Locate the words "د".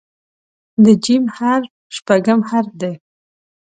0.83-0.85